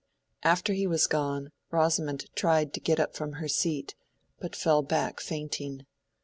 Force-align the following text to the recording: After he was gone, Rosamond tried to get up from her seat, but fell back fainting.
After 0.41 0.73
he 0.73 0.87
was 0.87 1.05
gone, 1.05 1.51
Rosamond 1.69 2.25
tried 2.35 2.73
to 2.73 2.79
get 2.79 2.99
up 2.99 3.13
from 3.13 3.33
her 3.33 3.47
seat, 3.47 3.93
but 4.39 4.55
fell 4.55 4.81
back 4.81 5.19
fainting. 5.21 5.85